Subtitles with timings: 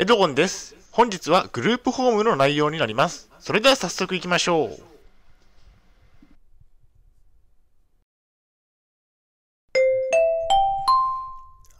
[0.00, 0.76] エドゴンです。
[0.92, 3.28] 本日はグループホームの内容になります。
[3.40, 4.70] それでは早速行きましょう。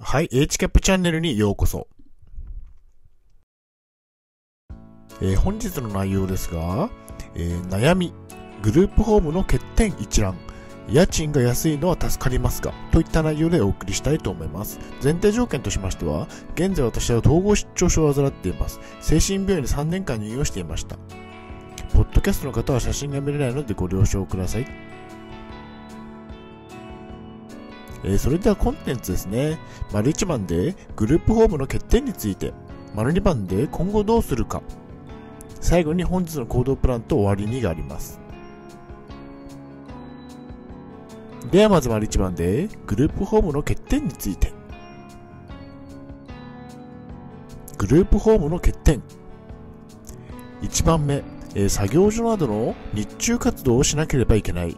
[0.00, 1.86] はい、H キャップチャンネルにようこそ。
[5.22, 6.90] えー本日の内容ですが、
[7.36, 8.12] えー悩み、
[8.62, 10.36] グループホームの欠点一覧、
[10.90, 14.80] 家賃が安いのは助かりますが、といった内容でお送りしたいと思います。
[15.02, 18.80] 前提条件としましては、現在私は統合失調症を患っています。
[19.00, 20.96] 精神病院に3年間入院をしていました。
[21.92, 24.66] ポッドキャストの方は写真が見れないのでご了承ください。
[28.04, 29.58] えーそれではコンテンツですね。
[29.92, 32.52] 丸1番でグループホームの欠点について。
[32.94, 34.62] 丸2番で今後どうするか。
[35.60, 38.20] 最後に本日の行動プランと終わりにがあります。
[41.50, 44.52] ではまず丸1番でグループホームの欠点について。
[47.78, 49.02] グループホームの欠点。
[50.62, 51.22] 1番目、
[51.54, 54.76] えー作業所などの日中活動をしなければいけない。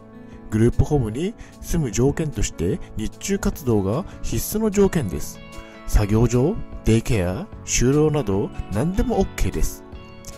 [0.51, 5.39] グループホームに住む条件として日中活動が必須の条件です。
[5.87, 9.83] 作業所、デイケア、就労など何でも OK です。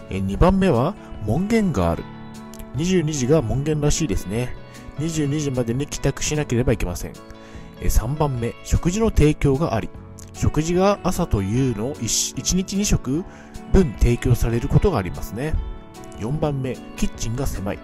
[0.09, 2.03] え2番目は門限がある。
[2.75, 4.55] 22時が門限らしいですね。
[4.99, 7.13] 22時までに帰宅しなければいけません。
[7.81, 9.89] 3番目、食事の提供があり。
[10.33, 13.23] 食事が朝と夕の 1, 1日2食
[13.71, 15.53] 分提供されることがありますね。
[16.17, 17.79] 4番目、キッチンが狭い。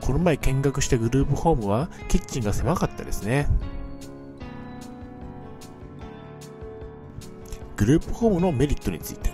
[0.00, 3.48] この前見学したグループホームはキッチンが狭かったですね。
[7.76, 9.30] グループホームのメリットについて。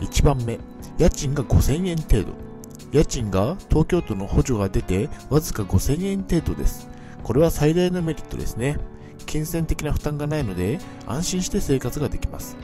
[0.00, 0.58] 1番目、
[0.98, 2.47] 家賃が5000円程度。
[2.92, 6.88] 家賃が東京都の補助が出てわずか5000円程度です。
[7.22, 8.78] これは最大のメリットですね。
[9.26, 12.56] 金銭的な負担がないので安心して生活ができます。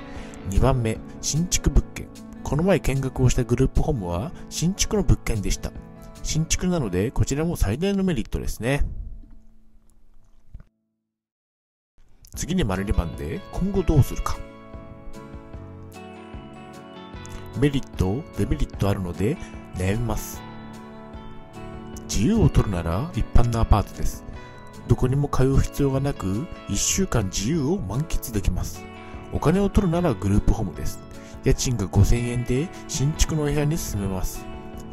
[0.50, 2.08] 2番目、新築物件。
[2.42, 5.72] この前見学をしたグループホームは新築の物件でした。
[6.22, 8.84] 新築なのでこちらも最大のメリットですね。
[12.34, 14.38] 次に丸2番で今後どうするか。
[17.58, 19.36] メリット、デメリットあるので
[19.76, 20.40] 悩みます。
[22.08, 24.24] 自由を取るなら一般のアパートです。
[24.86, 28.84] どこにも通う必要がなく、1週間自由を満喫できます。
[29.32, 31.00] お金を取るならグループホームです。
[31.44, 34.46] 家賃が5000円で新築のお部屋に住めます。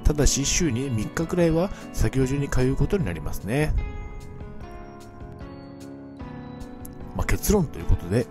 [0.04, 3.74] ただし週に3日くらいは作業所に通うことになりますね。
[7.16, 8.26] まあ、結論ということで、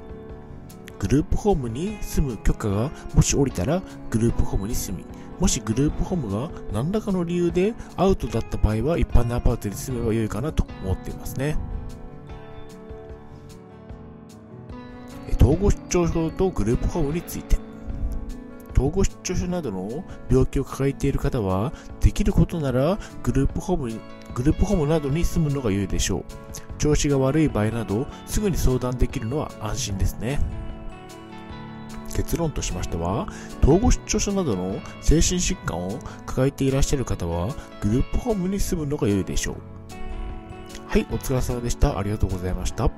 [0.99, 5.05] グループホームに住む許可がもし下りたらグループホームに住み、
[5.41, 11.57] もしグループホームが何らかの理由でアウトだった場合は一般のアパートに住めば良いかなと思っていますね。
[15.41, 17.59] 統合失調症とグループホームについて。
[18.73, 24.01] 統合失調症などの病気を抱えている方は、できることならグループホーム、
[24.35, 26.25] グループホームなどに住むのが良いでしょう。
[26.79, 30.41] 調子が悪い場合など、すぐに相談できるのは安心ですね。
[32.11, 33.29] 結論としましては、
[33.63, 39.57] 統合失調症などの精神疾患を抱えていらっしゃる方は、グループホームに住むのが良いでしょう。
[40.87, 41.99] はい、お疲れ様でした。
[41.99, 42.91] ありがとうございました。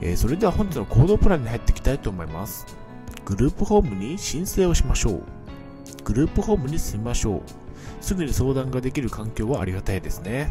[0.00, 2.66] えーそれでは本日の行動プランに入っていきたいと思います。
[3.24, 5.22] グループホームに申請をしましょう。
[6.04, 7.42] グループホームに住みましょう。
[8.00, 10.50] すぐに相談ができる環境はありがたいですね。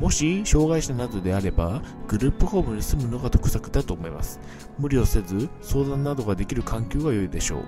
[0.00, 4.40] もし、障害者などであれば、グループホームに住むのが得策だと思います。
[4.78, 7.64] 無理をせず、相談などができる環境が良いでしょう。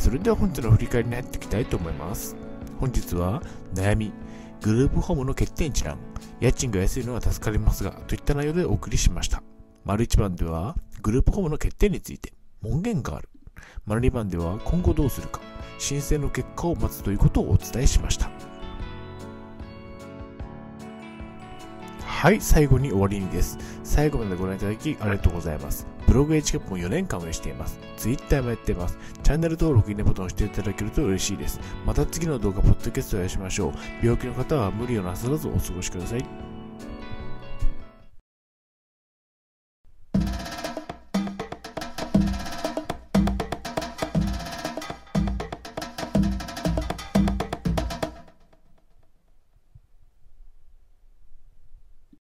[0.00, 2.34] それでは本日の振り返りに入っていきたいと思います。
[2.80, 3.40] 本日は、
[3.72, 4.12] 悩み、
[4.62, 5.96] グループホームの欠点一覧、
[6.40, 9.44] 家賃が安いのは助かりますが、といった内容でお送りしました。
[9.84, 12.32] 丸1番では、グループホームの欠点について、
[12.62, 13.28] 門限がある。
[13.86, 15.40] 丸2番では、今後どうするか、
[15.82, 18.30] 申請の結果を待つということをお伝えしました。
[22.00, 23.58] はい、最後に終わりにです。
[23.82, 25.88] 最後までご覧いただきありがとうございます。
[26.06, 27.80] ブログ h キャップも4年間運営しています。
[27.96, 28.96] Twitter もやっています。
[29.24, 31.58] チャンネル登録、いいねボタンを押していただけると嬉しいです。
[31.84, 33.72] また次の動画、ポッドキャストをお会いしましょう。
[34.00, 36.61] 病気の方は無理をなさらずお過ごしください。